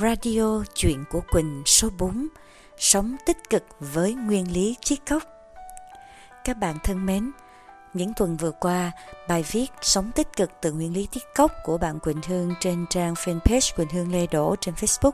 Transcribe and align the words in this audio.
Radio 0.00 0.64
Chuyện 0.74 1.04
của 1.10 1.20
Quỳnh 1.30 1.62
số 1.66 1.88
4 1.98 2.26
Sống 2.78 3.16
tích 3.26 3.50
cực 3.50 3.64
với 3.80 4.14
nguyên 4.14 4.52
lý 4.52 4.76
chiếc 4.80 5.06
cốc 5.08 5.22
Các 6.44 6.58
bạn 6.58 6.78
thân 6.84 7.06
mến, 7.06 7.30
những 7.94 8.12
tuần 8.16 8.36
vừa 8.36 8.50
qua, 8.50 8.92
bài 9.28 9.44
viết 9.50 9.66
Sống 9.82 10.10
tích 10.14 10.36
cực 10.36 10.50
từ 10.60 10.72
nguyên 10.72 10.94
lý 10.94 11.08
tiết 11.12 11.22
cốc 11.34 11.52
của 11.64 11.78
bạn 11.78 12.00
Quỳnh 12.00 12.20
Hương 12.28 12.54
trên 12.60 12.86
trang 12.90 13.14
fanpage 13.14 13.76
Quỳnh 13.76 13.88
Hương 13.88 14.12
Lê 14.12 14.26
Đỗ 14.26 14.56
trên 14.60 14.74
Facebook 14.74 15.12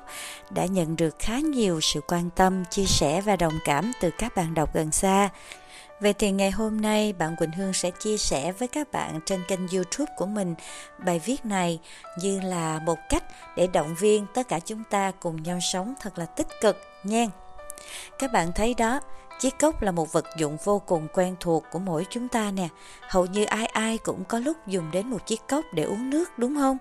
đã 0.50 0.66
nhận 0.66 0.96
được 0.96 1.16
khá 1.18 1.38
nhiều 1.38 1.80
sự 1.80 2.00
quan 2.08 2.30
tâm, 2.30 2.64
chia 2.70 2.86
sẻ 2.86 3.20
và 3.20 3.36
đồng 3.36 3.58
cảm 3.64 3.92
từ 4.00 4.10
các 4.18 4.36
bạn 4.36 4.54
đọc 4.54 4.74
gần 4.74 4.92
xa. 4.92 5.28
Vậy 6.00 6.12
thì 6.12 6.30
ngày 6.30 6.50
hôm 6.50 6.80
nay 6.80 7.12
bạn 7.12 7.36
Quỳnh 7.36 7.52
Hương 7.52 7.72
sẽ 7.72 7.90
chia 7.90 8.16
sẻ 8.16 8.52
với 8.52 8.68
các 8.68 8.92
bạn 8.92 9.20
trên 9.26 9.42
kênh 9.48 9.68
youtube 9.68 10.12
của 10.16 10.26
mình 10.26 10.54
bài 10.98 11.20
viết 11.24 11.44
này 11.44 11.80
như 12.18 12.40
là 12.40 12.78
một 12.78 12.98
cách 13.08 13.24
để 13.56 13.66
động 13.66 13.94
viên 13.98 14.26
tất 14.34 14.48
cả 14.48 14.58
chúng 14.58 14.82
ta 14.90 15.12
cùng 15.20 15.42
nhau 15.42 15.58
sống 15.60 15.94
thật 16.00 16.18
là 16.18 16.26
tích 16.26 16.48
cực 16.60 16.76
nha. 17.04 17.26
Các 18.18 18.32
bạn 18.32 18.52
thấy 18.52 18.74
đó, 18.74 19.00
chiếc 19.40 19.58
cốc 19.58 19.82
là 19.82 19.90
một 19.90 20.12
vật 20.12 20.24
dụng 20.36 20.56
vô 20.64 20.82
cùng 20.86 21.08
quen 21.12 21.36
thuộc 21.40 21.64
của 21.72 21.78
mỗi 21.78 22.06
chúng 22.10 22.28
ta 22.28 22.50
nè. 22.50 22.68
Hầu 23.00 23.26
như 23.26 23.44
ai 23.44 23.66
ai 23.66 23.98
cũng 23.98 24.24
có 24.24 24.38
lúc 24.38 24.56
dùng 24.66 24.90
đến 24.90 25.10
một 25.10 25.26
chiếc 25.26 25.40
cốc 25.48 25.64
để 25.74 25.82
uống 25.82 26.10
nước 26.10 26.38
đúng 26.38 26.56
không? 26.56 26.78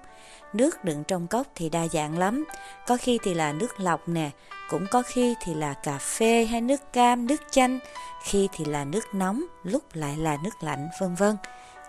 Nước 0.53 0.83
đựng 0.85 1.03
trong 1.03 1.27
cốc 1.27 1.47
thì 1.55 1.69
đa 1.69 1.87
dạng 1.87 2.17
lắm. 2.17 2.45
Có 2.87 2.97
khi 2.97 3.19
thì 3.23 3.33
là 3.33 3.51
nước 3.51 3.79
lọc 3.79 4.09
nè, 4.09 4.29
cũng 4.69 4.85
có 4.91 5.01
khi 5.01 5.35
thì 5.43 5.53
là 5.53 5.73
cà 5.73 5.97
phê 5.97 6.45
hay 6.45 6.61
nước 6.61 6.93
cam, 6.93 7.27
nước 7.27 7.41
chanh, 7.51 7.79
khi 8.23 8.49
thì 8.53 8.65
là 8.65 8.85
nước 8.85 9.13
nóng, 9.13 9.43
lúc 9.63 9.83
lại 9.93 10.17
là 10.17 10.37
nước 10.43 10.63
lạnh, 10.63 10.89
vân 10.99 11.15
vân. 11.15 11.37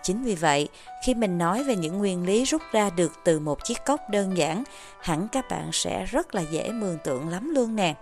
Chính 0.03 0.23
vì 0.23 0.35
vậy, 0.35 0.69
khi 1.05 1.13
mình 1.13 1.37
nói 1.37 1.63
về 1.63 1.75
những 1.75 1.97
nguyên 1.97 2.25
lý 2.25 2.43
rút 2.43 2.61
ra 2.71 2.89
được 2.89 3.11
từ 3.23 3.39
một 3.39 3.63
chiếc 3.63 3.77
cốc 3.85 3.99
đơn 4.09 4.37
giản, 4.37 4.63
hẳn 5.01 5.27
các 5.31 5.49
bạn 5.49 5.69
sẽ 5.71 6.05
rất 6.05 6.35
là 6.35 6.41
dễ 6.51 6.71
mường 6.71 6.97
tượng 7.03 7.29
lắm 7.29 7.53
luôn 7.55 7.75
nè. 7.75 7.95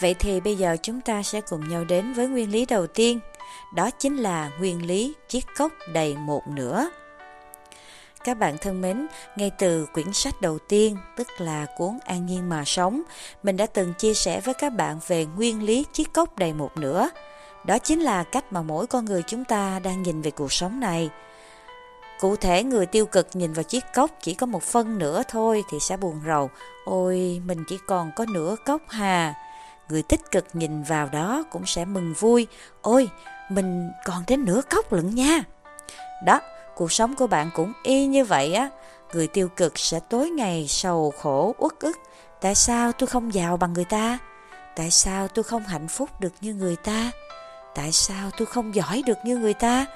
Vậy 0.00 0.14
thì 0.14 0.40
bây 0.40 0.56
giờ 0.56 0.76
chúng 0.82 1.00
ta 1.00 1.22
sẽ 1.22 1.40
cùng 1.40 1.68
nhau 1.68 1.84
đến 1.84 2.12
với 2.12 2.28
nguyên 2.28 2.50
lý 2.50 2.66
đầu 2.66 2.86
tiên, 2.86 3.20
đó 3.74 3.90
chính 3.90 4.16
là 4.16 4.50
nguyên 4.58 4.86
lý 4.86 5.14
chiếc 5.28 5.44
cốc 5.56 5.72
đầy 5.92 6.16
một 6.16 6.42
nửa. 6.48 6.88
Các 8.26 8.38
bạn 8.38 8.58
thân 8.58 8.80
mến, 8.80 9.06
ngay 9.36 9.50
từ 9.58 9.86
quyển 9.86 10.12
sách 10.12 10.40
đầu 10.40 10.58
tiên, 10.58 10.96
tức 11.16 11.28
là 11.38 11.66
cuốn 11.76 11.98
An 12.04 12.26
Nhiên 12.26 12.48
Mà 12.48 12.64
Sống, 12.64 13.02
mình 13.42 13.56
đã 13.56 13.66
từng 13.66 13.94
chia 13.94 14.14
sẻ 14.14 14.40
với 14.40 14.54
các 14.54 14.72
bạn 14.72 14.98
về 15.06 15.24
nguyên 15.24 15.62
lý 15.62 15.84
chiếc 15.92 16.12
cốc 16.12 16.38
đầy 16.38 16.52
một 16.52 16.76
nửa. 16.76 17.08
Đó 17.64 17.78
chính 17.78 18.00
là 18.00 18.22
cách 18.22 18.52
mà 18.52 18.62
mỗi 18.62 18.86
con 18.86 19.04
người 19.04 19.22
chúng 19.22 19.44
ta 19.44 19.78
đang 19.78 20.02
nhìn 20.02 20.22
về 20.22 20.30
cuộc 20.30 20.52
sống 20.52 20.80
này. 20.80 21.10
Cụ 22.20 22.36
thể 22.36 22.62
người 22.62 22.86
tiêu 22.86 23.06
cực 23.06 23.28
nhìn 23.34 23.52
vào 23.52 23.62
chiếc 23.62 23.84
cốc 23.94 24.10
chỉ 24.22 24.34
có 24.34 24.46
một 24.46 24.62
phân 24.62 24.98
nửa 24.98 25.22
thôi 25.28 25.64
thì 25.70 25.78
sẽ 25.80 25.96
buồn 25.96 26.20
rầu. 26.26 26.50
Ôi, 26.84 27.42
mình 27.46 27.64
chỉ 27.68 27.78
còn 27.86 28.10
có 28.16 28.26
nửa 28.28 28.56
cốc 28.66 28.82
hà. 28.88 29.34
Người 29.88 30.02
tích 30.02 30.30
cực 30.30 30.46
nhìn 30.52 30.82
vào 30.82 31.08
đó 31.08 31.44
cũng 31.50 31.66
sẽ 31.66 31.84
mừng 31.84 32.14
vui. 32.18 32.46
Ôi, 32.82 33.08
mình 33.48 33.90
còn 34.04 34.22
đến 34.26 34.44
nửa 34.44 34.60
cốc 34.70 34.92
lận 34.92 35.14
nha. 35.14 35.42
Đó, 36.24 36.40
cuộc 36.76 36.92
sống 36.92 37.14
của 37.16 37.26
bạn 37.26 37.50
cũng 37.54 37.72
y 37.82 38.06
như 38.06 38.24
vậy 38.24 38.54
á. 38.54 38.68
Người 39.12 39.26
tiêu 39.26 39.48
cực 39.56 39.78
sẽ 39.78 40.00
tối 40.00 40.30
ngày 40.30 40.66
sầu 40.68 41.12
khổ 41.18 41.54
uất 41.58 41.72
ức. 41.80 41.98
Tại 42.40 42.54
sao 42.54 42.92
tôi 42.92 43.06
không 43.06 43.34
giàu 43.34 43.56
bằng 43.56 43.72
người 43.72 43.84
ta? 43.84 44.18
Tại 44.76 44.90
sao 44.90 45.28
tôi 45.28 45.42
không 45.42 45.62
hạnh 45.62 45.88
phúc 45.88 46.10
được 46.20 46.32
như 46.40 46.54
người 46.54 46.76
ta? 46.76 47.10
Tại 47.74 47.92
sao 47.92 48.30
tôi 48.38 48.46
không 48.46 48.74
giỏi 48.74 49.02
được 49.06 49.18
như 49.24 49.36
người 49.36 49.54
ta? 49.54 49.86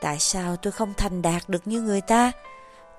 Tại 0.00 0.18
sao 0.18 0.56
tôi 0.56 0.72
không 0.72 0.94
thành 0.96 1.22
đạt 1.22 1.48
được 1.48 1.66
như 1.66 1.80
người 1.82 2.00
ta? 2.00 2.32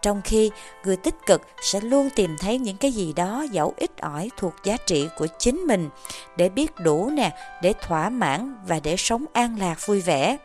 Trong 0.01 0.21
khi 0.21 0.51
người 0.83 0.97
tích 0.97 1.15
cực 1.25 1.41
sẽ 1.61 1.81
luôn 1.81 2.09
tìm 2.15 2.37
thấy 2.39 2.59
những 2.59 2.77
cái 2.77 2.91
gì 2.91 3.13
đó 3.13 3.45
dẫu 3.51 3.73
ít 3.77 3.91
ỏi 4.01 4.29
thuộc 4.37 4.53
giá 4.63 4.77
trị 4.85 5.09
của 5.17 5.27
chính 5.39 5.59
mình 5.59 5.89
để 6.35 6.49
biết 6.49 6.71
đủ 6.79 7.09
nè, 7.09 7.37
để 7.61 7.73
thỏa 7.81 8.09
mãn 8.09 8.55
và 8.67 8.79
để 8.83 8.95
sống 8.97 9.25
an 9.33 9.59
lạc 9.59 9.87
vui 9.87 10.01
vẻ. 10.01 10.37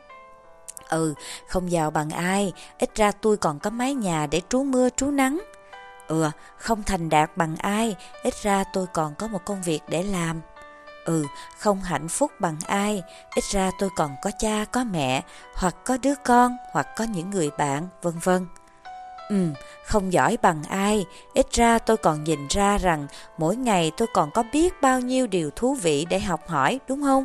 Ừ, 0.89 1.15
không 1.49 1.71
giàu 1.71 1.91
bằng 1.91 2.11
ai, 2.11 2.53
ít 2.79 2.91
ra 2.95 3.13
tôi 3.13 3.37
còn 3.37 3.59
có 3.59 3.71
mái 3.71 3.95
nhà 3.95 4.27
để 4.27 4.41
trú 4.49 4.63
mưa 4.63 4.89
trú 4.97 5.11
nắng. 5.11 5.43
Ừ, 6.09 6.31
không 6.57 6.83
thành 6.83 7.09
đạt 7.09 7.37
bằng 7.37 7.57
ai, 7.57 7.97
ít 8.23 8.35
ra 8.43 8.65
tôi 8.73 8.87
còn 8.93 9.15
có 9.15 9.27
một 9.27 9.45
công 9.45 9.63
việc 9.63 9.81
để 9.89 10.03
làm. 10.03 10.41
Ừ, 11.05 11.25
không 11.59 11.81
hạnh 11.81 12.09
phúc 12.09 12.33
bằng 12.41 12.57
ai, 12.67 13.03
ít 13.35 13.45
ra 13.53 13.71
tôi 13.79 13.91
còn 13.97 14.17
có 14.23 14.31
cha, 14.39 14.65
có 14.73 14.85
mẹ, 14.85 15.23
hoặc 15.55 15.75
có 15.85 15.97
đứa 16.03 16.15
con, 16.25 16.57
hoặc 16.73 16.87
có 16.97 17.05
những 17.05 17.31
người 17.31 17.51
bạn, 17.59 17.89
vân 18.03 18.15
vân. 18.19 18.47
Ừ, 19.29 19.49
không 19.85 20.13
giỏi 20.13 20.39
bằng 20.43 20.63
ai, 20.69 21.05
ít 21.35 21.47
ra 21.53 21.79
tôi 21.79 21.97
còn 21.97 22.25
nhìn 22.25 22.47
ra 22.49 22.79
rằng 22.79 23.07
mỗi 23.39 23.57
ngày 23.57 23.93
tôi 23.97 24.09
còn 24.15 24.31
có 24.31 24.45
biết 24.53 24.81
bao 24.81 25.01
nhiêu 25.01 25.27
điều 25.27 25.51
thú 25.51 25.75
vị 25.75 26.07
để 26.11 26.21
học 26.21 26.49
hỏi, 26.49 26.81
đúng 26.89 27.03
không? 27.03 27.25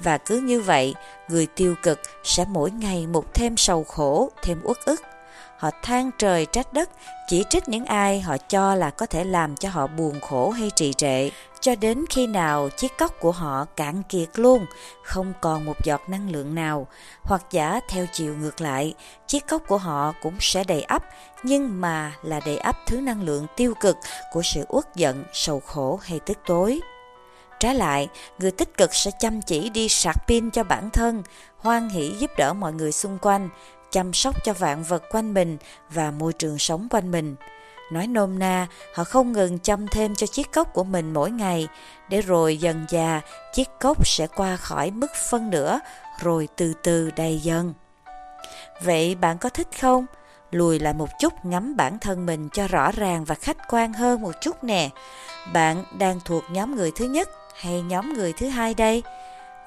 Và 0.00 0.18
cứ 0.18 0.40
như 0.40 0.60
vậy, 0.60 0.94
người 1.28 1.46
tiêu 1.46 1.74
cực 1.82 2.00
sẽ 2.24 2.44
mỗi 2.48 2.70
ngày 2.70 3.06
một 3.06 3.34
thêm 3.34 3.56
sầu 3.56 3.84
khổ, 3.84 4.30
thêm 4.42 4.60
uất 4.64 4.76
ức. 4.84 5.00
Họ 5.56 5.70
than 5.82 6.10
trời 6.18 6.46
trách 6.46 6.72
đất, 6.72 6.90
chỉ 7.28 7.44
trích 7.50 7.68
những 7.68 7.84
ai 7.84 8.20
họ 8.20 8.36
cho 8.48 8.74
là 8.74 8.90
có 8.90 9.06
thể 9.06 9.24
làm 9.24 9.56
cho 9.56 9.68
họ 9.68 9.86
buồn 9.86 10.20
khổ 10.20 10.50
hay 10.50 10.70
trì 10.70 10.92
trệ, 10.92 11.30
cho 11.60 11.74
đến 11.74 12.04
khi 12.10 12.26
nào 12.26 12.68
chiếc 12.68 12.98
cốc 12.98 13.20
của 13.20 13.32
họ 13.32 13.66
cạn 13.76 14.02
kiệt 14.08 14.28
luôn, 14.34 14.66
không 15.02 15.32
còn 15.40 15.64
một 15.64 15.84
giọt 15.84 16.00
năng 16.08 16.30
lượng 16.30 16.54
nào, 16.54 16.86
hoặc 17.22 17.42
giả 17.50 17.80
theo 17.88 18.06
chiều 18.12 18.34
ngược 18.34 18.60
lại, 18.60 18.94
chiếc 19.26 19.46
cốc 19.46 19.62
của 19.68 19.78
họ 19.78 20.12
cũng 20.22 20.34
sẽ 20.40 20.64
đầy 20.64 20.82
ắp, 20.82 21.04
nhưng 21.42 21.80
mà 21.80 22.12
là 22.22 22.40
đầy 22.46 22.56
ắp 22.56 22.76
thứ 22.86 23.00
năng 23.00 23.22
lượng 23.22 23.46
tiêu 23.56 23.74
cực 23.80 23.96
của 24.32 24.42
sự 24.42 24.64
uất 24.68 24.94
giận, 24.94 25.24
sầu 25.32 25.60
khổ 25.60 26.00
hay 26.02 26.20
tức 26.20 26.38
tối. 26.46 26.80
Trái 27.64 27.74
lại, 27.74 28.08
người 28.38 28.50
tích 28.50 28.76
cực 28.76 28.94
sẽ 28.94 29.10
chăm 29.18 29.42
chỉ 29.42 29.70
đi 29.70 29.88
sạc 29.88 30.16
pin 30.26 30.50
cho 30.50 30.64
bản 30.64 30.90
thân, 30.90 31.22
hoan 31.56 31.88
hỷ 31.88 32.14
giúp 32.18 32.30
đỡ 32.36 32.52
mọi 32.52 32.72
người 32.72 32.92
xung 32.92 33.18
quanh, 33.22 33.48
chăm 33.90 34.12
sóc 34.12 34.44
cho 34.44 34.52
vạn 34.52 34.82
vật 34.82 35.02
quanh 35.10 35.34
mình 35.34 35.56
và 35.90 36.10
môi 36.10 36.32
trường 36.32 36.58
sống 36.58 36.88
quanh 36.90 37.10
mình. 37.10 37.36
Nói 37.92 38.06
nôm 38.06 38.38
na, 38.38 38.66
họ 38.94 39.04
không 39.04 39.32
ngừng 39.32 39.58
chăm 39.58 39.88
thêm 39.88 40.14
cho 40.14 40.26
chiếc 40.26 40.52
cốc 40.52 40.72
của 40.72 40.84
mình 40.84 41.12
mỗi 41.12 41.30
ngày, 41.30 41.68
để 42.08 42.20
rồi 42.20 42.56
dần 42.56 42.86
già 42.88 43.20
chiếc 43.52 43.68
cốc 43.80 44.06
sẽ 44.06 44.26
qua 44.26 44.56
khỏi 44.56 44.90
mức 44.90 45.14
phân 45.30 45.50
nửa, 45.50 45.80
rồi 46.20 46.48
từ 46.56 46.72
từ 46.82 47.10
đầy 47.10 47.38
dần. 47.38 47.74
Vậy 48.82 49.14
bạn 49.14 49.38
có 49.38 49.48
thích 49.48 49.68
không? 49.80 50.06
Lùi 50.50 50.78
lại 50.78 50.94
một 50.94 51.08
chút 51.20 51.32
ngắm 51.44 51.76
bản 51.76 51.98
thân 51.98 52.26
mình 52.26 52.48
cho 52.52 52.68
rõ 52.68 52.92
ràng 52.92 53.24
và 53.24 53.34
khách 53.34 53.58
quan 53.68 53.92
hơn 53.92 54.22
một 54.22 54.32
chút 54.40 54.64
nè. 54.64 54.90
Bạn 55.52 55.84
đang 55.98 56.20
thuộc 56.24 56.44
nhóm 56.50 56.76
người 56.76 56.92
thứ 56.96 57.04
nhất 57.04 57.28
hay 57.54 57.82
nhóm 57.82 58.12
người 58.12 58.32
thứ 58.32 58.48
hai 58.48 58.74
đây? 58.74 59.02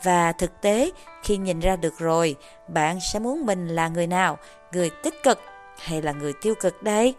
Và 0.03 0.31
thực 0.31 0.61
tế, 0.61 0.91
khi 1.23 1.37
nhìn 1.37 1.59
ra 1.59 1.75
được 1.75 1.99
rồi, 1.99 2.35
bạn 2.67 2.99
sẽ 2.99 3.19
muốn 3.19 3.45
mình 3.45 3.67
là 3.67 3.87
người 3.87 4.07
nào? 4.07 4.37
Người 4.71 4.89
tích 5.03 5.23
cực 5.23 5.39
hay 5.79 6.01
là 6.01 6.11
người 6.11 6.33
tiêu 6.41 6.55
cực 6.55 6.83
đây? 6.83 7.15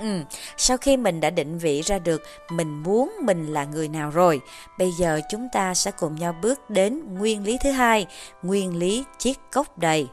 Ừ, 0.00 0.20
sau 0.56 0.76
khi 0.76 0.96
mình 0.96 1.20
đã 1.20 1.30
định 1.30 1.58
vị 1.58 1.80
ra 1.80 1.98
được 1.98 2.22
mình 2.50 2.82
muốn 2.82 3.12
mình 3.20 3.52
là 3.52 3.64
người 3.64 3.88
nào 3.88 4.10
rồi, 4.10 4.40
bây 4.78 4.90
giờ 4.92 5.20
chúng 5.30 5.48
ta 5.52 5.74
sẽ 5.74 5.90
cùng 5.90 6.16
nhau 6.16 6.34
bước 6.42 6.70
đến 6.70 7.14
nguyên 7.18 7.44
lý 7.44 7.58
thứ 7.62 7.70
hai, 7.70 8.06
nguyên 8.42 8.76
lý 8.76 9.04
chiếc 9.18 9.38
cốc 9.52 9.78
đầy. 9.78 10.08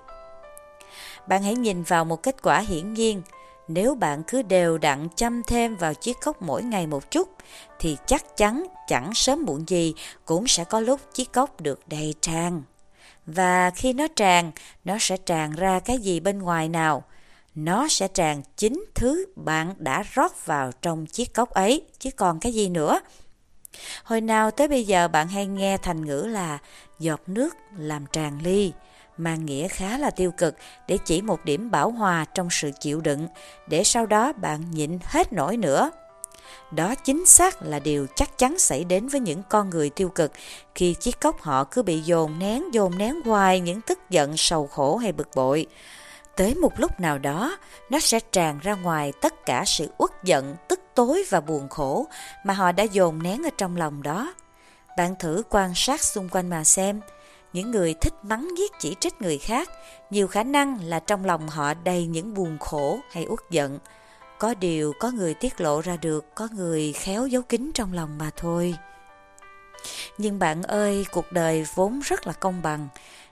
Bạn 1.27 1.43
hãy 1.43 1.55
nhìn 1.55 1.83
vào 1.83 2.05
một 2.05 2.23
kết 2.23 2.41
quả 2.41 2.59
hiển 2.59 2.93
nhiên, 2.93 3.21
nếu 3.69 3.95
bạn 3.95 4.23
cứ 4.27 4.41
đều 4.41 4.77
đặn 4.77 5.07
chăm 5.15 5.41
thêm 5.47 5.75
vào 5.75 5.93
chiếc 5.93 6.17
cốc 6.23 6.41
mỗi 6.41 6.63
ngày 6.63 6.87
một 6.87 7.11
chút, 7.11 7.29
thì 7.79 7.97
chắc 8.05 8.37
chắn 8.37 8.65
chẳng 8.87 9.13
sớm 9.13 9.45
muộn 9.45 9.63
gì 9.67 9.93
cũng 10.25 10.47
sẽ 10.47 10.63
có 10.63 10.79
lúc 10.79 10.99
chiếc 11.13 11.31
cốc 11.31 11.61
được 11.61 11.79
đầy 11.87 12.13
tràn. 12.21 12.63
Và 13.25 13.69
khi 13.69 13.93
nó 13.93 14.07
tràn, 14.15 14.51
nó 14.85 14.97
sẽ 14.99 15.17
tràn 15.17 15.51
ra 15.51 15.79
cái 15.79 15.97
gì 15.97 16.19
bên 16.19 16.39
ngoài 16.39 16.69
nào? 16.69 17.03
Nó 17.55 17.87
sẽ 17.87 18.07
tràn 18.07 18.41
chính 18.57 18.85
thứ 18.95 19.25
bạn 19.35 19.73
đã 19.77 20.03
rót 20.13 20.45
vào 20.45 20.71
trong 20.81 21.05
chiếc 21.05 21.33
cốc 21.33 21.49
ấy, 21.49 21.85
chứ 21.99 22.09
còn 22.11 22.39
cái 22.39 22.51
gì 22.53 22.69
nữa. 22.69 22.99
Hồi 24.03 24.21
nào 24.21 24.51
tới 24.51 24.67
bây 24.67 24.83
giờ 24.83 25.07
bạn 25.07 25.27
hay 25.27 25.47
nghe 25.47 25.77
thành 25.77 26.05
ngữ 26.05 26.21
là 26.21 26.57
giọt 26.99 27.21
nước 27.27 27.55
làm 27.77 28.05
tràn 28.11 28.39
ly, 28.43 28.71
mang 29.19 29.45
nghĩa 29.45 29.67
khá 29.67 29.97
là 29.97 30.09
tiêu 30.09 30.31
cực 30.31 30.55
để 30.87 30.97
chỉ 31.05 31.21
một 31.21 31.45
điểm 31.45 31.71
bảo 31.71 31.91
hòa 31.91 32.25
trong 32.33 32.49
sự 32.51 32.71
chịu 32.79 33.01
đựng, 33.01 33.27
để 33.67 33.83
sau 33.83 34.05
đó 34.05 34.33
bạn 34.33 34.71
nhịn 34.71 34.99
hết 35.03 35.33
nổi 35.33 35.57
nữa. 35.57 35.91
Đó 36.71 36.95
chính 36.95 37.25
xác 37.25 37.61
là 37.61 37.79
điều 37.79 38.07
chắc 38.15 38.37
chắn 38.37 38.59
xảy 38.59 38.83
đến 38.83 39.07
với 39.07 39.21
những 39.21 39.43
con 39.49 39.69
người 39.69 39.89
tiêu 39.89 40.09
cực 40.09 40.31
khi 40.75 40.93
chiếc 40.93 41.19
cốc 41.19 41.41
họ 41.41 41.63
cứ 41.63 41.83
bị 41.83 41.99
dồn 41.99 42.39
nén 42.39 42.73
dồn 42.73 42.97
nén 42.97 43.21
hoài 43.21 43.59
những 43.59 43.81
tức 43.81 43.99
giận, 44.09 44.37
sầu 44.37 44.67
khổ 44.67 44.97
hay 44.97 45.11
bực 45.11 45.29
bội. 45.35 45.67
Tới 46.35 46.55
một 46.55 46.79
lúc 46.79 46.99
nào 46.99 47.17
đó, 47.17 47.57
nó 47.89 47.99
sẽ 47.99 48.19
tràn 48.19 48.59
ra 48.59 48.73
ngoài 48.73 49.13
tất 49.21 49.45
cả 49.45 49.63
sự 49.65 49.89
uất 49.97 50.11
giận, 50.23 50.55
tức 50.67 50.79
tối 50.95 51.23
và 51.29 51.41
buồn 51.41 51.69
khổ 51.69 52.07
mà 52.43 52.53
họ 52.53 52.71
đã 52.71 52.83
dồn 52.83 53.23
nén 53.23 53.43
ở 53.43 53.49
trong 53.57 53.77
lòng 53.77 54.03
đó. 54.03 54.33
Bạn 54.97 55.15
thử 55.19 55.43
quan 55.49 55.71
sát 55.75 56.03
xung 56.03 56.29
quanh 56.29 56.49
mà 56.49 56.63
xem, 56.63 57.01
những 57.53 57.71
người 57.71 57.93
thích 57.93 58.13
mắng 58.23 58.49
giết 58.57 58.71
chỉ 58.79 58.95
trích 58.99 59.21
người 59.21 59.37
khác, 59.37 59.69
nhiều 60.09 60.27
khả 60.27 60.43
năng 60.43 60.83
là 60.83 60.99
trong 60.99 61.25
lòng 61.25 61.49
họ 61.49 61.73
đầy 61.73 62.05
những 62.05 62.33
buồn 62.33 62.57
khổ 62.59 62.99
hay 63.11 63.25
uất 63.29 63.39
giận. 63.49 63.79
có 64.39 64.53
điều 64.53 64.93
có 64.99 65.11
người 65.11 65.33
tiết 65.33 65.61
lộ 65.61 65.81
ra 65.81 65.97
được, 65.97 66.35
có 66.35 66.47
người 66.55 66.93
khéo 66.93 67.27
giấu 67.27 67.41
kín 67.41 67.71
trong 67.73 67.93
lòng 67.93 68.17
mà 68.17 68.31
thôi. 68.37 68.75
Nhưng 70.17 70.39
bạn 70.39 70.63
ơi, 70.63 71.05
cuộc 71.11 71.31
đời 71.31 71.65
vốn 71.75 71.99
rất 71.99 72.27
là 72.27 72.33
công 72.33 72.61
bằng. 72.61 72.87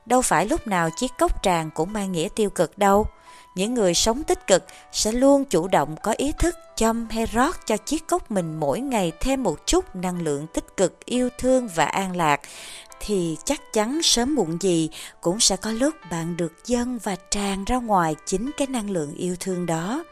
Đâu 0.05 0.21
phải 0.21 0.45
lúc 0.45 0.67
nào 0.67 0.89
chiếc 0.97 1.11
cốc 1.19 1.43
tràn 1.43 1.69
cũng 1.71 1.93
mang 1.93 2.11
nghĩa 2.11 2.27
tiêu 2.35 2.49
cực 2.49 2.77
đâu. 2.77 3.07
Những 3.55 3.73
người 3.73 3.93
sống 3.93 4.23
tích 4.23 4.47
cực 4.47 4.63
sẽ 4.91 5.11
luôn 5.11 5.45
chủ 5.45 5.67
động 5.67 5.95
có 6.03 6.13
ý 6.17 6.31
thức 6.39 6.55
châm 6.75 7.07
hay 7.09 7.25
rót 7.25 7.55
cho 7.65 7.77
chiếc 7.77 8.07
cốc 8.07 8.31
mình 8.31 8.59
mỗi 8.59 8.79
ngày 8.79 9.11
thêm 9.19 9.43
một 9.43 9.65
chút 9.65 9.95
năng 9.95 10.21
lượng 10.21 10.47
tích 10.47 10.77
cực, 10.77 11.05
yêu 11.05 11.29
thương 11.37 11.67
và 11.75 11.85
an 11.85 12.15
lạc 12.15 12.41
thì 12.99 13.37
chắc 13.45 13.73
chắn 13.73 14.01
sớm 14.03 14.35
muộn 14.35 14.57
gì 14.61 14.89
cũng 15.21 15.39
sẽ 15.39 15.55
có 15.55 15.71
lúc 15.71 15.95
bạn 16.11 16.37
được 16.37 16.53
dâng 16.65 16.99
và 17.03 17.15
tràn 17.31 17.65
ra 17.65 17.75
ngoài 17.77 18.15
chính 18.25 18.51
cái 18.57 18.67
năng 18.67 18.89
lượng 18.89 19.13
yêu 19.13 19.35
thương 19.39 19.65
đó. 19.65 20.03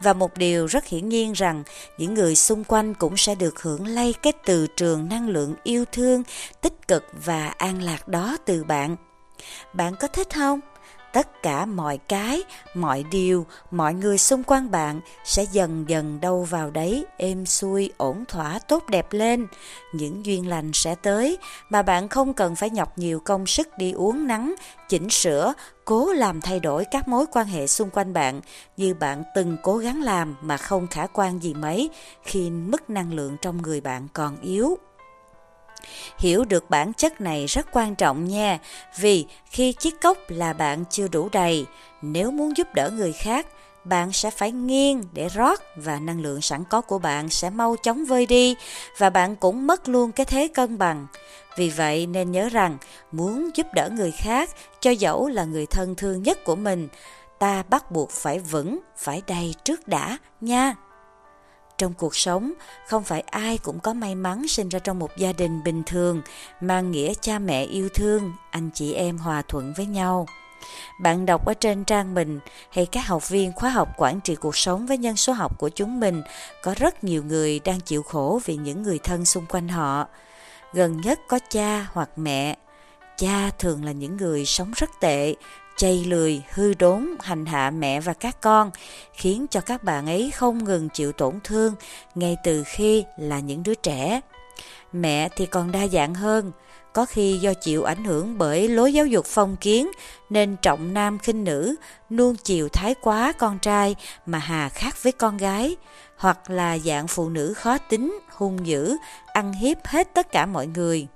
Và 0.00 0.12
một 0.12 0.36
điều 0.36 0.66
rất 0.66 0.86
hiển 0.86 1.08
nhiên 1.08 1.32
rằng 1.32 1.62
những 1.98 2.14
người 2.14 2.36
xung 2.36 2.64
quanh 2.64 2.94
cũng 2.94 3.16
sẽ 3.16 3.34
được 3.34 3.62
hưởng 3.62 3.86
lây 3.86 4.14
cái 4.22 4.32
từ 4.44 4.66
trường 4.66 5.08
năng 5.08 5.28
lượng 5.28 5.54
yêu 5.62 5.84
thương, 5.92 6.22
tích 6.60 6.88
cực 6.88 7.04
và 7.24 7.48
an 7.48 7.82
lạc 7.82 8.08
đó 8.08 8.36
từ 8.44 8.64
bạn. 8.64 8.96
Bạn 9.72 9.96
có 9.96 10.08
thích 10.08 10.34
không? 10.34 10.60
Tất 11.12 11.42
cả 11.42 11.66
mọi 11.66 11.98
cái, 12.08 12.42
mọi 12.74 13.04
điều, 13.10 13.46
mọi 13.70 13.94
người 13.94 14.18
xung 14.18 14.42
quanh 14.44 14.70
bạn 14.70 15.00
sẽ 15.24 15.44
dần 15.52 15.84
dần 15.88 16.20
đâu 16.20 16.42
vào 16.42 16.70
đấy, 16.70 17.06
êm 17.16 17.46
xuôi, 17.46 17.90
ổn 17.96 18.24
thỏa, 18.28 18.58
tốt 18.58 18.84
đẹp 18.88 19.06
lên. 19.10 19.46
Những 19.92 20.26
duyên 20.26 20.48
lành 20.48 20.70
sẽ 20.72 20.94
tới, 20.94 21.38
mà 21.70 21.82
bạn 21.82 22.08
không 22.08 22.34
cần 22.34 22.56
phải 22.56 22.70
nhọc 22.70 22.98
nhiều 22.98 23.20
công 23.20 23.46
sức 23.46 23.68
đi 23.78 23.92
uống 23.92 24.26
nắng, 24.26 24.54
chỉnh 24.88 25.10
sửa, 25.10 25.52
cố 25.84 26.12
làm 26.12 26.40
thay 26.40 26.60
đổi 26.60 26.84
các 26.90 27.08
mối 27.08 27.26
quan 27.32 27.46
hệ 27.46 27.66
xung 27.66 27.90
quanh 27.90 28.12
bạn 28.12 28.40
như 28.76 28.94
bạn 28.94 29.22
từng 29.34 29.56
cố 29.62 29.76
gắng 29.76 30.02
làm 30.02 30.36
mà 30.40 30.56
không 30.56 30.86
khả 30.86 31.06
quan 31.06 31.42
gì 31.42 31.54
mấy 31.54 31.90
khi 32.22 32.50
mức 32.50 32.90
năng 32.90 33.12
lượng 33.12 33.36
trong 33.42 33.62
người 33.62 33.80
bạn 33.80 34.08
còn 34.12 34.40
yếu. 34.40 34.78
Hiểu 36.18 36.44
được 36.44 36.70
bản 36.70 36.92
chất 36.92 37.20
này 37.20 37.46
rất 37.46 37.66
quan 37.72 37.94
trọng 37.94 38.24
nha, 38.24 38.58
vì 38.98 39.26
khi 39.50 39.72
chiếc 39.72 40.00
cốc 40.00 40.18
là 40.28 40.52
bạn 40.52 40.84
chưa 40.90 41.08
đủ 41.08 41.28
đầy, 41.32 41.66
nếu 42.02 42.30
muốn 42.30 42.56
giúp 42.56 42.74
đỡ 42.74 42.90
người 42.90 43.12
khác, 43.12 43.46
bạn 43.84 44.12
sẽ 44.12 44.30
phải 44.30 44.52
nghiêng 44.52 45.02
để 45.12 45.28
rót 45.28 45.60
và 45.76 45.98
năng 45.98 46.20
lượng 46.20 46.40
sẵn 46.40 46.64
có 46.64 46.80
của 46.80 46.98
bạn 46.98 47.28
sẽ 47.28 47.50
mau 47.50 47.76
chóng 47.82 48.04
vơi 48.04 48.26
đi 48.26 48.56
và 48.98 49.10
bạn 49.10 49.36
cũng 49.36 49.66
mất 49.66 49.88
luôn 49.88 50.12
cái 50.12 50.26
thế 50.26 50.48
cân 50.48 50.78
bằng. 50.78 51.06
Vì 51.56 51.70
vậy 51.70 52.06
nên 52.06 52.32
nhớ 52.32 52.48
rằng 52.48 52.78
muốn 53.12 53.50
giúp 53.54 53.66
đỡ 53.74 53.90
người 53.96 54.10
khác 54.10 54.50
cho 54.80 54.90
dẫu 54.90 55.28
là 55.28 55.44
người 55.44 55.66
thân 55.66 55.94
thương 55.94 56.22
nhất 56.22 56.44
của 56.44 56.56
mình, 56.56 56.88
ta 57.38 57.62
bắt 57.62 57.90
buộc 57.90 58.10
phải 58.10 58.38
vững, 58.38 58.78
phải 58.96 59.22
đầy 59.26 59.54
trước 59.64 59.88
đã 59.88 60.18
nha. 60.40 60.74
Trong 61.78 61.92
cuộc 61.94 62.16
sống, 62.16 62.52
không 62.86 63.04
phải 63.04 63.20
ai 63.20 63.58
cũng 63.58 63.80
có 63.80 63.92
may 63.94 64.14
mắn 64.14 64.48
sinh 64.48 64.68
ra 64.68 64.78
trong 64.78 64.98
một 64.98 65.10
gia 65.16 65.32
đình 65.32 65.62
bình 65.64 65.82
thường, 65.86 66.22
mang 66.60 66.90
nghĩa 66.90 67.14
cha 67.20 67.38
mẹ 67.38 67.64
yêu 67.64 67.88
thương, 67.94 68.32
anh 68.50 68.70
chị 68.74 68.92
em 68.92 69.18
hòa 69.18 69.42
thuận 69.42 69.72
với 69.76 69.86
nhau. 69.86 70.26
Bạn 71.00 71.26
đọc 71.26 71.46
ở 71.46 71.54
trên 71.54 71.84
trang 71.84 72.14
mình 72.14 72.40
hay 72.70 72.86
các 72.86 73.06
học 73.06 73.28
viên 73.28 73.52
khóa 73.52 73.70
học 73.70 73.88
quản 73.96 74.20
trị 74.20 74.34
cuộc 74.34 74.56
sống 74.56 74.86
với 74.86 74.98
nhân 74.98 75.16
số 75.16 75.32
học 75.32 75.58
của 75.58 75.68
chúng 75.68 76.00
mình 76.00 76.22
có 76.62 76.74
rất 76.78 77.04
nhiều 77.04 77.24
người 77.24 77.60
đang 77.64 77.80
chịu 77.80 78.02
khổ 78.02 78.40
vì 78.44 78.56
những 78.56 78.82
người 78.82 78.98
thân 78.98 79.24
xung 79.24 79.46
quanh 79.46 79.68
họ. 79.68 80.06
Gần 80.72 81.00
nhất 81.00 81.20
có 81.28 81.38
cha 81.50 81.86
hoặc 81.92 82.10
mẹ. 82.16 82.56
Cha 83.16 83.50
thường 83.58 83.84
là 83.84 83.92
những 83.92 84.16
người 84.16 84.46
sống 84.46 84.72
rất 84.76 84.90
tệ, 85.00 85.34
chây 85.78 86.04
lười, 86.04 86.42
hư 86.52 86.74
đốn, 86.74 87.08
hành 87.20 87.46
hạ 87.46 87.70
mẹ 87.70 88.00
và 88.00 88.12
các 88.12 88.40
con, 88.40 88.70
khiến 89.12 89.46
cho 89.50 89.60
các 89.60 89.84
bạn 89.84 90.06
ấy 90.06 90.30
không 90.34 90.64
ngừng 90.64 90.88
chịu 90.88 91.12
tổn 91.12 91.38
thương 91.44 91.74
ngay 92.14 92.36
từ 92.44 92.64
khi 92.66 93.04
là 93.16 93.40
những 93.40 93.62
đứa 93.62 93.74
trẻ. 93.74 94.20
Mẹ 94.92 95.28
thì 95.36 95.46
còn 95.46 95.72
đa 95.72 95.86
dạng 95.86 96.14
hơn, 96.14 96.52
có 96.92 97.06
khi 97.06 97.38
do 97.38 97.54
chịu 97.54 97.84
ảnh 97.84 98.04
hưởng 98.04 98.38
bởi 98.38 98.68
lối 98.68 98.92
giáo 98.92 99.06
dục 99.06 99.26
phong 99.26 99.56
kiến 99.56 99.90
nên 100.30 100.56
trọng 100.62 100.94
nam 100.94 101.18
khinh 101.18 101.44
nữ, 101.44 101.74
nuông 102.10 102.36
chiều 102.36 102.68
thái 102.68 102.94
quá 103.00 103.32
con 103.32 103.58
trai 103.58 103.96
mà 104.26 104.38
hà 104.38 104.68
khắc 104.68 105.02
với 105.02 105.12
con 105.12 105.36
gái, 105.36 105.76
hoặc 106.16 106.50
là 106.50 106.78
dạng 106.78 107.08
phụ 107.08 107.28
nữ 107.28 107.54
khó 107.54 107.78
tính, 107.78 108.18
hung 108.30 108.66
dữ, 108.66 108.96
ăn 109.26 109.52
hiếp 109.52 109.86
hết 109.86 110.14
tất 110.14 110.32
cả 110.32 110.46
mọi 110.46 110.66
người. 110.66 111.06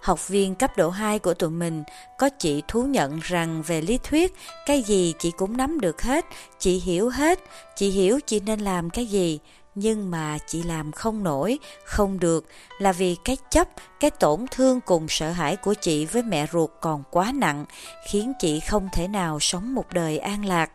Học 0.00 0.28
viên 0.28 0.54
cấp 0.54 0.76
độ 0.76 0.90
2 0.90 1.18
của 1.18 1.34
tụi 1.34 1.50
mình 1.50 1.82
có 2.18 2.28
chị 2.38 2.62
thú 2.68 2.82
nhận 2.82 3.20
rằng 3.22 3.62
về 3.66 3.80
lý 3.80 3.98
thuyết, 3.98 4.34
cái 4.66 4.82
gì 4.82 5.14
chị 5.18 5.30
cũng 5.30 5.56
nắm 5.56 5.80
được 5.80 6.02
hết, 6.02 6.24
chị 6.58 6.80
hiểu 6.80 7.08
hết, 7.08 7.40
chị 7.76 7.90
hiểu 7.90 8.20
chị 8.26 8.40
nên 8.40 8.60
làm 8.60 8.90
cái 8.90 9.06
gì, 9.06 9.38
nhưng 9.74 10.10
mà 10.10 10.38
chị 10.46 10.62
làm 10.62 10.92
không 10.92 11.22
nổi, 11.22 11.58
không 11.84 12.20
được 12.20 12.46
là 12.78 12.92
vì 12.92 13.16
cái 13.24 13.36
chấp, 13.50 13.68
cái 14.00 14.10
tổn 14.10 14.46
thương 14.50 14.80
cùng 14.80 15.06
sợ 15.08 15.30
hãi 15.30 15.56
của 15.56 15.74
chị 15.74 16.06
với 16.06 16.22
mẹ 16.22 16.46
ruột 16.52 16.70
còn 16.80 17.02
quá 17.10 17.32
nặng, 17.34 17.64
khiến 18.08 18.32
chị 18.38 18.60
không 18.60 18.88
thể 18.92 19.08
nào 19.08 19.40
sống 19.40 19.74
một 19.74 19.84
đời 19.92 20.18
an 20.18 20.44
lạc. 20.44 20.70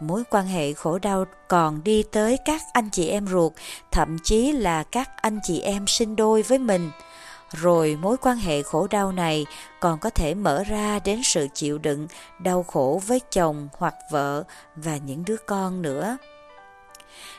Mối 0.00 0.22
quan 0.30 0.46
hệ 0.46 0.72
khổ 0.72 0.98
đau 0.98 1.24
còn 1.48 1.84
đi 1.84 2.02
tới 2.12 2.38
các 2.44 2.62
anh 2.72 2.88
chị 2.92 3.08
em 3.08 3.26
ruột, 3.26 3.52
thậm 3.92 4.16
chí 4.24 4.52
là 4.52 4.82
các 4.82 5.10
anh 5.16 5.40
chị 5.42 5.60
em 5.60 5.86
sinh 5.86 6.16
đôi 6.16 6.42
với 6.42 6.58
mình– 6.58 6.90
rồi 7.52 7.96
mối 8.00 8.16
quan 8.16 8.36
hệ 8.36 8.62
khổ 8.62 8.86
đau 8.90 9.12
này 9.12 9.46
còn 9.80 9.98
có 9.98 10.10
thể 10.10 10.34
mở 10.34 10.64
ra 10.64 10.98
đến 11.04 11.20
sự 11.24 11.48
chịu 11.54 11.78
đựng, 11.78 12.08
đau 12.38 12.62
khổ 12.62 13.00
với 13.06 13.20
chồng 13.20 13.68
hoặc 13.78 13.94
vợ 14.10 14.44
và 14.76 14.96
những 14.96 15.24
đứa 15.24 15.36
con 15.46 15.82
nữa. 15.82 16.16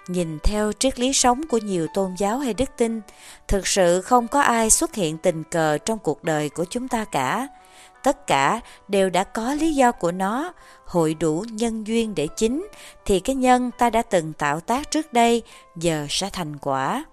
Nhìn 0.08 0.40
theo 0.44 0.72
triết 0.80 1.00
lý 1.00 1.14
sống 1.14 1.42
của 1.48 1.58
nhiều 1.58 1.88
tôn 1.94 2.16
giáo 2.18 2.40
hay 2.40 2.54
đức 2.54 2.70
tin, 2.78 3.02
thực 3.48 3.68
sự 3.68 4.02
không 4.02 4.28
có 4.28 4.42
ai 4.42 4.70
xuất 4.70 4.96
hiện 4.96 5.18
tình 5.18 5.44
cờ 5.44 5.78
trong 5.78 6.00
cuộc 6.00 6.24
đời 6.24 6.50
của 6.50 6.66
chúng 6.70 6.88
ta 6.88 7.06
cả. 7.06 7.48
Tất 8.04 8.28
cả 8.28 8.62
đều 8.88 9.10
đã 9.10 9.24
có 9.24 9.54
lý 9.54 9.76
do 9.76 9.92
của 9.92 10.12
nó, 10.12 10.54
hội 10.86 11.14
đủ 11.14 11.46
nhân 11.52 11.88
duyên 11.88 12.16
để 12.16 12.28
chính, 12.38 12.68
thì 13.06 13.20
cái 13.20 13.36
nhân 13.36 13.72
ta 13.78 13.90
đã 13.90 14.02
từng 14.02 14.34
tạo 14.34 14.60
tác 14.60 14.92
trước 14.92 15.14
đây, 15.14 15.42
giờ 15.76 16.08
sẽ 16.10 16.30
thành 16.30 16.58
quả. 16.58 17.06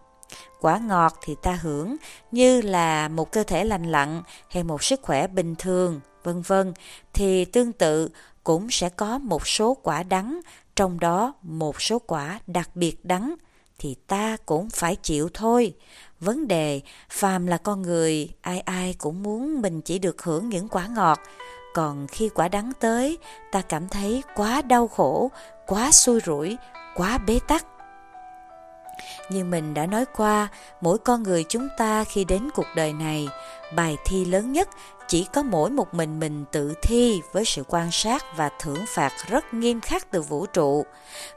Quả 0.62 0.78
ngọt 0.78 1.18
thì 1.22 1.36
ta 1.42 1.58
hưởng 1.62 1.96
như 2.30 2.60
là 2.60 3.08
một 3.08 3.32
cơ 3.32 3.42
thể 3.42 3.64
lành 3.64 3.92
lặn 3.92 4.22
hay 4.50 4.64
một 4.64 4.82
sức 4.82 5.02
khỏe 5.02 5.26
bình 5.26 5.54
thường, 5.58 6.00
vân 6.24 6.42
vân. 6.42 6.72
Thì 7.12 7.44
tương 7.44 7.72
tự 7.72 8.08
cũng 8.44 8.70
sẽ 8.70 8.88
có 8.88 9.18
một 9.18 9.46
số 9.46 9.76
quả 9.82 10.02
đắng, 10.02 10.40
trong 10.76 11.00
đó 11.00 11.34
một 11.42 11.82
số 11.82 11.98
quả 11.98 12.40
đặc 12.46 12.70
biệt 12.74 13.04
đắng 13.04 13.34
thì 13.78 13.96
ta 14.06 14.36
cũng 14.46 14.70
phải 14.70 14.96
chịu 14.96 15.28
thôi. 15.34 15.74
Vấn 16.20 16.48
đề 16.48 16.80
phàm 17.10 17.46
là 17.46 17.56
con 17.56 17.82
người, 17.82 18.28
ai 18.40 18.60
ai 18.60 18.94
cũng 18.98 19.22
muốn 19.22 19.62
mình 19.62 19.80
chỉ 19.80 19.98
được 19.98 20.22
hưởng 20.22 20.48
những 20.48 20.68
quả 20.68 20.86
ngọt, 20.86 21.20
còn 21.74 22.06
khi 22.06 22.28
quả 22.28 22.48
đắng 22.48 22.72
tới, 22.80 23.18
ta 23.52 23.60
cảm 23.60 23.88
thấy 23.88 24.22
quá 24.34 24.62
đau 24.62 24.88
khổ, 24.88 25.30
quá 25.66 25.90
xui 25.92 26.20
rủi, 26.26 26.56
quá 26.94 27.18
bế 27.18 27.38
tắc 27.48 27.66
như 29.30 29.44
mình 29.44 29.74
đã 29.74 29.86
nói 29.86 30.04
qua, 30.16 30.48
mỗi 30.80 30.98
con 30.98 31.22
người 31.22 31.44
chúng 31.48 31.68
ta 31.78 32.04
khi 32.04 32.24
đến 32.24 32.50
cuộc 32.54 32.66
đời 32.76 32.92
này, 32.92 33.28
bài 33.74 33.96
thi 34.04 34.24
lớn 34.24 34.52
nhất 34.52 34.68
chỉ 35.08 35.26
có 35.32 35.42
mỗi 35.42 35.70
một 35.70 35.94
mình 35.94 36.20
mình 36.20 36.44
tự 36.52 36.74
thi 36.82 37.22
với 37.32 37.44
sự 37.44 37.64
quan 37.68 37.90
sát 37.90 38.36
và 38.36 38.50
thưởng 38.58 38.84
phạt 38.88 39.12
rất 39.28 39.54
nghiêm 39.54 39.80
khắc 39.80 40.10
từ 40.10 40.22
vũ 40.22 40.46
trụ. 40.46 40.84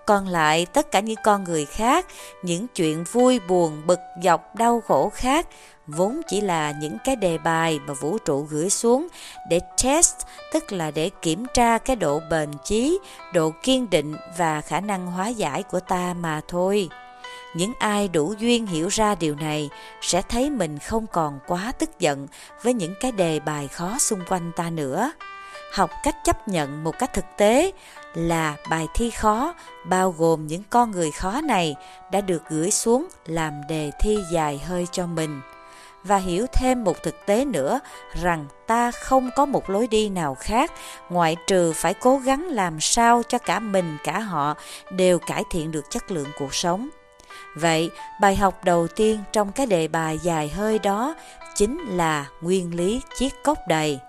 Còn 0.06 0.28
lại 0.28 0.66
tất 0.66 0.92
cả 0.92 1.00
những 1.00 1.20
con 1.24 1.44
người 1.44 1.66
khác, 1.66 2.06
những 2.44 2.68
chuyện 2.68 3.04
vui 3.12 3.40
buồn, 3.48 3.82
bực 3.86 4.00
dọc, 4.24 4.56
đau 4.56 4.82
khổ 4.88 5.10
khác 5.10 5.48
vốn 5.88 6.22
chỉ 6.28 6.42
là 6.42 6.72
những 6.72 6.98
cái 7.06 7.16
đề 7.16 7.38
bài 7.38 7.80
mà 7.88 7.94
vũ 7.94 8.18
trụ 8.18 8.48
gửi 8.50 8.70
xuống 8.70 9.08
để 9.50 9.60
test, 9.84 10.16
tức 10.54 10.72
là 10.72 10.92
để 10.92 11.10
kiểm 11.22 11.46
tra 11.54 11.78
cái 11.78 11.96
độ 11.96 12.22
bền 12.30 12.50
chí, 12.64 13.00
độ 13.34 13.52
kiên 13.64 13.90
định 13.90 14.16
và 14.38 14.62
khả 14.62 14.80
năng 14.80 15.08
hóa 15.08 15.28
giải 15.28 15.64
của 15.64 15.80
ta 15.80 16.14
mà 16.14 16.42
thôi. 16.48 16.90
Những 17.56 17.74
ai 17.80 18.08
đủ 18.08 18.34
duyên 18.40 18.68
hiểu 18.68 18.88
ra 18.88 19.16
điều 19.16 19.36
này 19.36 19.70
sẽ 20.02 20.22
thấy 20.22 20.50
mình 20.50 20.80
không 20.80 21.08
còn 21.08 21.40
quá 21.48 21.72
tức 21.80 22.00
giận 22.00 22.28
với 22.64 22.74
những 22.74 22.94
cái 23.00 23.12
đề 23.12 23.40
bài 23.40 23.68
khó 23.68 23.98
xung 24.00 24.20
quanh 24.30 24.52
ta 24.56 24.70
nữa. 24.70 25.12
Học 25.74 25.90
cách 26.04 26.16
chấp 26.24 26.48
nhận 26.48 26.84
một 26.84 27.00
cách 27.00 27.14
thực 27.14 27.26
tế 27.38 27.72
là 28.14 28.56
bài 28.70 28.88
thi 28.96 29.10
khó, 29.10 29.54
bao 29.86 30.12
gồm 30.12 30.48
những 30.48 30.64
con 30.70 30.92
người 30.92 31.12
khó 31.12 31.42
này 31.42 31.76
đã 32.12 32.22
được 32.22 32.44
gửi 32.50 32.72
xuống 32.72 33.08
làm 33.26 33.54
đề 33.70 33.92
thi 34.00 34.18
dài 34.32 34.62
hơi 34.66 34.88
cho 34.92 35.08
mình 35.08 35.42
và 36.04 36.18
hiểu 36.18 36.46
thêm 36.54 36.84
một 36.84 37.04
thực 37.04 37.26
tế 37.26 37.46
nữa 37.46 37.80
rằng 38.22 38.46
ta 38.68 38.92
không 38.92 39.30
có 39.36 39.46
một 39.46 39.70
lối 39.70 39.88
đi 39.88 40.10
nào 40.10 40.36
khác, 40.36 40.72
ngoại 41.10 41.36
trừ 41.48 41.74
phải 41.76 41.94
cố 41.94 42.18
gắng 42.18 42.48
làm 42.48 42.80
sao 42.80 43.24
cho 43.30 43.38
cả 43.38 43.60
mình 43.60 43.98
cả 44.04 44.20
họ 44.20 44.56
đều 44.92 45.20
cải 45.20 45.44
thiện 45.52 45.72
được 45.72 45.90
chất 45.90 46.12
lượng 46.12 46.30
cuộc 46.38 46.56
sống 46.56 46.90
Vậy, 47.56 47.90
bài 48.22 48.36
học 48.36 48.64
đầu 48.64 48.88
tiên 48.88 49.20
trong 49.32 49.52
cái 49.52 49.66
đề 49.66 49.88
bài 49.88 50.20
dài 50.24 50.50
hơi 50.50 50.80
đó 50.80 51.16
chính 51.56 51.80
là 51.88 52.26
nguyên 52.42 52.76
lý 52.76 53.02
chiếc 53.18 53.44
cốc 53.44 53.58
đầy. 53.68 54.00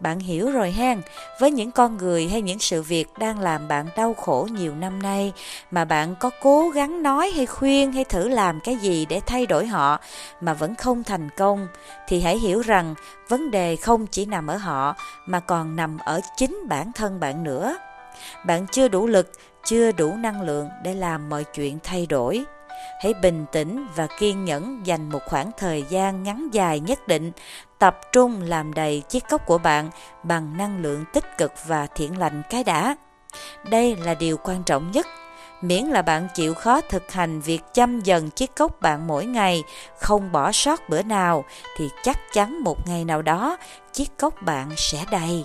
Bạn 0.00 0.18
hiểu 0.18 0.50
rồi 0.50 0.72
hen, 0.72 1.00
với 1.40 1.50
những 1.50 1.70
con 1.70 1.96
người 1.96 2.28
hay 2.28 2.42
những 2.42 2.58
sự 2.58 2.82
việc 2.82 3.06
đang 3.18 3.38
làm 3.38 3.68
bạn 3.68 3.86
đau 3.96 4.14
khổ 4.14 4.48
nhiều 4.52 4.74
năm 4.74 5.02
nay 5.02 5.32
mà 5.70 5.84
bạn 5.84 6.14
có 6.20 6.30
cố 6.42 6.68
gắng 6.68 7.02
nói 7.02 7.30
hay 7.36 7.46
khuyên 7.46 7.92
hay 7.92 8.04
thử 8.04 8.28
làm 8.28 8.60
cái 8.60 8.76
gì 8.76 9.06
để 9.08 9.20
thay 9.26 9.46
đổi 9.46 9.66
họ 9.66 10.00
mà 10.40 10.54
vẫn 10.54 10.74
không 10.74 11.04
thành 11.04 11.28
công 11.36 11.68
thì 12.08 12.20
hãy 12.20 12.38
hiểu 12.38 12.60
rằng 12.60 12.94
vấn 13.28 13.50
đề 13.50 13.76
không 13.76 14.06
chỉ 14.06 14.26
nằm 14.26 14.46
ở 14.46 14.56
họ 14.56 14.94
mà 15.26 15.40
còn 15.40 15.76
nằm 15.76 15.98
ở 15.98 16.20
chính 16.36 16.62
bản 16.68 16.92
thân 16.92 17.20
bạn 17.20 17.44
nữa. 17.44 17.76
Bạn 18.46 18.66
chưa 18.72 18.88
đủ 18.88 19.06
lực, 19.06 19.32
chưa 19.64 19.92
đủ 19.92 20.14
năng 20.16 20.42
lượng 20.42 20.68
để 20.82 20.94
làm 20.94 21.28
mọi 21.28 21.44
chuyện 21.44 21.78
thay 21.82 22.06
đổi. 22.06 22.44
Hãy 23.02 23.14
bình 23.14 23.46
tĩnh 23.52 23.86
và 23.96 24.06
kiên 24.18 24.44
nhẫn 24.44 24.86
dành 24.86 25.08
một 25.08 25.20
khoảng 25.26 25.50
thời 25.58 25.84
gian 25.88 26.22
ngắn 26.22 26.48
dài 26.52 26.80
nhất 26.80 27.08
định 27.08 27.32
tập 27.78 28.00
trung 28.12 28.42
làm 28.42 28.74
đầy 28.74 29.02
chiếc 29.08 29.28
cốc 29.28 29.46
của 29.46 29.58
bạn 29.58 29.90
bằng 30.22 30.56
năng 30.56 30.82
lượng 30.82 31.04
tích 31.12 31.38
cực 31.38 31.52
và 31.66 31.86
thiện 31.86 32.18
lành 32.18 32.42
cái 32.50 32.64
đã. 32.64 32.96
Đây 33.64 33.96
là 33.96 34.14
điều 34.14 34.36
quan 34.36 34.62
trọng 34.62 34.90
nhất. 34.90 35.06
Miễn 35.60 35.84
là 35.84 36.02
bạn 36.02 36.28
chịu 36.34 36.54
khó 36.54 36.80
thực 36.80 37.12
hành 37.12 37.40
việc 37.40 37.60
chăm 37.74 38.00
dần 38.00 38.30
chiếc 38.30 38.54
cốc 38.56 38.80
bạn 38.80 39.06
mỗi 39.06 39.26
ngày 39.26 39.62
không 40.00 40.32
bỏ 40.32 40.52
sót 40.52 40.88
bữa 40.88 41.02
nào 41.02 41.44
thì 41.76 41.88
chắc 42.02 42.18
chắn 42.32 42.64
một 42.64 42.88
ngày 42.88 43.04
nào 43.04 43.22
đó 43.22 43.56
chiếc 43.92 44.18
cốc 44.18 44.34
bạn 44.42 44.70
sẽ 44.76 45.04
đầy 45.10 45.44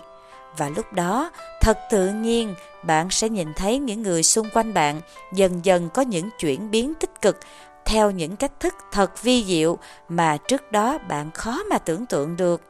và 0.58 0.70
lúc 0.70 0.94
đó, 0.94 1.32
thật 1.62 1.78
tự 1.90 2.08
nhiên, 2.10 2.56
bạn 2.84 3.10
sẽ 3.10 3.30
nhìn 3.30 3.54
thấy 3.54 3.80
những 3.80 4.02
người 4.02 4.24
xung 4.24 4.50
quanh 4.54 4.74
bạn 4.74 5.02
dần 5.34 5.66
dần 5.66 5.90
có 5.94 6.02
những 6.02 6.30
chuyển 6.40 6.72
biến 6.72 6.94
tích 6.94 7.22
cực 7.22 7.40
theo 7.86 8.12
những 8.12 8.36
cách 8.36 8.60
thức 8.60 8.76
thật 8.92 9.24
vi 9.24 9.44
diệu 9.44 9.78
mà 10.10 10.38
trước 10.38 10.72
đó 10.72 10.98
bạn 10.98 11.32
khó 11.32 11.64
mà 11.70 11.78
tưởng 11.78 12.06
tượng 12.06 12.38
được. 12.38 12.62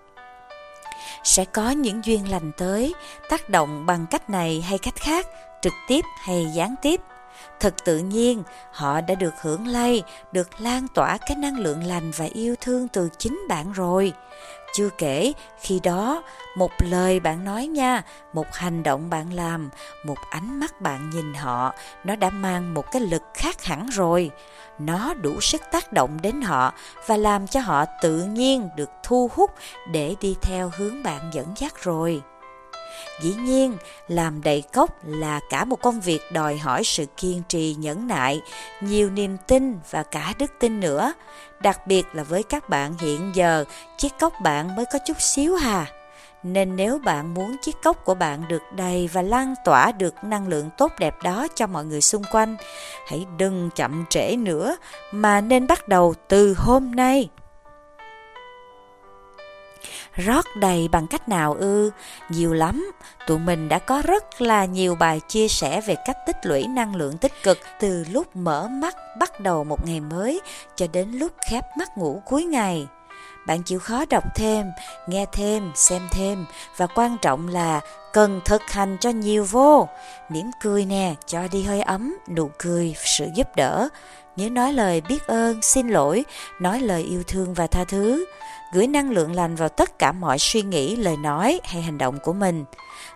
Sẽ 1.24 1.45
có 1.45 1.69
những 1.69 2.01
duyên 2.05 2.31
lành 2.31 2.51
tới, 2.57 2.93
tác 3.29 3.50
động 3.50 3.86
bằng 3.86 4.05
cách 4.12 4.29
này 4.29 4.62
hay 4.62 4.77
cách 4.77 4.95
khác, 4.95 5.27
trực 5.62 5.74
tiếp 5.88 6.05
hay 6.24 6.48
gián 6.53 6.75
tiếp. 6.81 7.01
Thật 7.59 7.74
tự 7.86 7.98
nhiên, 7.98 8.43
họ 8.71 9.01
đã 9.01 9.15
được 9.15 9.33
hưởng 9.41 9.67
lây, 9.67 10.03
được 10.31 10.62
lan 10.62 10.88
tỏa 10.93 11.17
cái 11.17 11.36
năng 11.38 11.59
lượng 11.59 11.83
lành 11.83 12.12
và 12.12 12.25
yêu 12.25 12.55
thương 12.62 12.88
từ 12.88 13.09
chính 13.17 13.41
bạn 13.50 13.71
rồi 13.71 14.13
chưa 14.79 14.89
kể, 14.98 15.33
khi 15.62 15.79
đó, 15.83 16.24
một 16.55 16.71
lời 16.79 17.19
bạn 17.19 17.43
nói 17.43 17.67
nha, 17.67 18.01
một 18.33 18.45
hành 18.53 18.83
động 18.83 19.09
bạn 19.09 19.33
làm, 19.33 19.69
một 20.05 20.17
ánh 20.29 20.59
mắt 20.59 20.81
bạn 20.81 21.09
nhìn 21.09 21.33
họ, 21.33 21.74
nó 22.03 22.15
đã 22.15 22.29
mang 22.29 22.74
một 22.74 22.91
cái 22.91 23.01
lực 23.01 23.21
khác 23.33 23.63
hẳn 23.63 23.88
rồi. 23.88 24.31
Nó 24.79 25.13
đủ 25.13 25.41
sức 25.41 25.62
tác 25.71 25.93
động 25.93 26.17
đến 26.21 26.41
họ 26.41 26.74
và 27.07 27.17
làm 27.17 27.48
cho 27.48 27.59
họ 27.59 27.86
tự 28.01 28.24
nhiên 28.24 28.69
được 28.75 28.89
thu 29.03 29.29
hút 29.33 29.51
để 29.91 30.15
đi 30.21 30.36
theo 30.41 30.71
hướng 30.77 31.03
bạn 31.03 31.29
dẫn 31.33 31.53
dắt 31.57 31.74
rồi. 31.83 32.21
Dĩ 33.21 33.35
nhiên, 33.39 33.77
làm 34.07 34.43
đầy 34.43 34.63
cốc 34.73 34.89
là 35.05 35.39
cả 35.49 35.65
một 35.65 35.81
công 35.81 36.01
việc 36.01 36.21
đòi 36.31 36.57
hỏi 36.57 36.83
sự 36.83 37.05
kiên 37.17 37.41
trì 37.49 37.75
nhẫn 37.79 38.07
nại, 38.07 38.41
nhiều 38.81 39.09
niềm 39.09 39.37
tin 39.47 39.79
và 39.89 40.03
cả 40.03 40.33
đức 40.39 40.51
tin 40.59 40.79
nữa. 40.79 41.13
Đặc 41.59 41.87
biệt 41.87 42.05
là 42.13 42.23
với 42.23 42.43
các 42.43 42.69
bạn 42.69 42.93
hiện 42.99 43.31
giờ, 43.33 43.65
chiếc 43.97 44.11
cốc 44.19 44.33
bạn 44.43 44.75
mới 44.75 44.85
có 44.93 44.99
chút 45.05 45.21
xíu 45.21 45.55
hà. 45.55 45.85
Nên 46.43 46.75
nếu 46.75 46.99
bạn 46.99 47.33
muốn 47.33 47.55
chiếc 47.61 47.75
cốc 47.83 48.05
của 48.05 48.15
bạn 48.15 48.47
được 48.47 48.61
đầy 48.75 49.09
và 49.13 49.21
lan 49.21 49.55
tỏa 49.65 49.91
được 49.91 50.13
năng 50.23 50.47
lượng 50.47 50.69
tốt 50.77 50.91
đẹp 50.99 51.15
đó 51.23 51.47
cho 51.55 51.67
mọi 51.67 51.85
người 51.85 52.01
xung 52.01 52.23
quanh, 52.31 52.57
hãy 53.07 53.25
đừng 53.37 53.69
chậm 53.75 54.05
trễ 54.09 54.35
nữa 54.35 54.77
mà 55.11 55.41
nên 55.41 55.67
bắt 55.67 55.87
đầu 55.87 56.13
từ 56.27 56.55
hôm 56.57 56.95
nay 56.95 57.29
rót 60.19 60.45
đầy 60.55 60.88
bằng 60.88 61.07
cách 61.07 61.29
nào 61.29 61.53
ư? 61.53 61.91
Nhiều 62.29 62.53
lắm, 62.53 62.91
tụi 63.27 63.39
mình 63.39 63.69
đã 63.69 63.79
có 63.79 64.01
rất 64.05 64.41
là 64.41 64.65
nhiều 64.65 64.95
bài 64.95 65.21
chia 65.27 65.47
sẻ 65.47 65.81
về 65.81 65.95
cách 66.05 66.17
tích 66.27 66.38
lũy 66.43 66.67
năng 66.67 66.95
lượng 66.95 67.17
tích 67.17 67.43
cực 67.43 67.57
từ 67.79 68.05
lúc 68.11 68.35
mở 68.35 68.67
mắt 68.67 68.95
bắt 69.19 69.39
đầu 69.39 69.63
một 69.63 69.88
ngày 69.88 69.99
mới 69.99 70.41
cho 70.75 70.88
đến 70.93 71.11
lúc 71.11 71.31
khép 71.49 71.65
mắt 71.77 71.97
ngủ 71.97 72.21
cuối 72.25 72.43
ngày. 72.43 72.88
Bạn 73.47 73.63
chịu 73.63 73.79
khó 73.79 74.05
đọc 74.09 74.23
thêm, 74.35 74.65
nghe 75.07 75.25
thêm, 75.31 75.71
xem 75.75 76.07
thêm 76.11 76.45
và 76.77 76.88
quan 76.88 77.17
trọng 77.21 77.47
là 77.47 77.81
cần 78.13 78.41
thực 78.45 78.61
hành 78.61 78.97
cho 78.99 79.09
nhiều 79.09 79.43
vô. 79.43 79.88
Mỉm 80.29 80.51
cười 80.61 80.85
nè, 80.85 81.15
cho 81.25 81.47
đi 81.51 81.63
hơi 81.63 81.81
ấm, 81.81 82.15
nụ 82.35 82.51
cười, 82.57 82.95
sự 82.97 83.27
giúp 83.35 83.47
đỡ. 83.55 83.89
Nhớ 84.35 84.49
nói 84.49 84.73
lời 84.73 85.01
biết 85.01 85.27
ơn, 85.27 85.61
xin 85.61 85.88
lỗi, 85.88 86.25
nói 86.59 86.79
lời 86.79 87.03
yêu 87.03 87.23
thương 87.27 87.53
và 87.53 87.67
tha 87.67 87.83
thứ 87.83 88.25
gửi 88.73 88.88
năng 88.88 89.11
lượng 89.11 89.35
lành 89.35 89.55
vào 89.55 89.69
tất 89.69 89.99
cả 89.99 90.11
mọi 90.11 90.39
suy 90.39 90.61
nghĩ, 90.61 90.95
lời 90.95 91.17
nói 91.17 91.59
hay 91.63 91.81
hành 91.81 91.97
động 91.97 92.19
của 92.23 92.33
mình. 92.33 92.65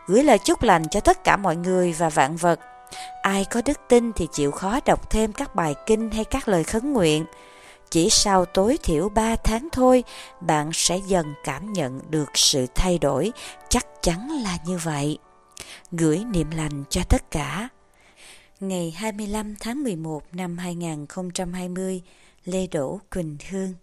Gửi 0.07 0.23
lời 0.23 0.37
chúc 0.39 0.63
lành 0.63 0.83
cho 0.91 0.99
tất 0.99 1.23
cả 1.23 1.37
mọi 1.37 1.55
người 1.55 1.93
và 1.93 2.09
vạn 2.09 2.35
vật. 2.35 2.59
Ai 3.21 3.45
có 3.45 3.61
đức 3.65 3.79
tin 3.89 4.11
thì 4.13 4.27
chịu 4.31 4.51
khó 4.51 4.79
đọc 4.85 5.09
thêm 5.09 5.33
các 5.33 5.55
bài 5.55 5.75
kinh 5.85 6.11
hay 6.11 6.23
các 6.25 6.47
lời 6.47 6.63
khấn 6.63 6.93
nguyện. 6.93 7.25
Chỉ 7.89 8.09
sau 8.09 8.45
tối 8.45 8.77
thiểu 8.83 9.09
3 9.09 9.35
tháng 9.35 9.67
thôi, 9.71 10.03
bạn 10.41 10.69
sẽ 10.73 10.97
dần 11.07 11.33
cảm 11.43 11.73
nhận 11.73 11.99
được 12.09 12.29
sự 12.33 12.65
thay 12.75 12.97
đổi, 12.97 13.31
chắc 13.69 13.85
chắn 14.01 14.29
là 14.43 14.57
như 14.65 14.77
vậy. 14.77 15.17
Gửi 15.91 16.23
niệm 16.23 16.51
lành 16.51 16.83
cho 16.89 17.01
tất 17.09 17.31
cả. 17.31 17.69
Ngày 18.59 18.93
25 18.97 19.55
tháng 19.59 19.83
11 19.83 20.23
năm 20.31 20.57
2020, 20.57 22.01
Lê 22.45 22.67
Đỗ 22.67 22.99
Quỳnh 23.11 23.37
Hương 23.49 23.73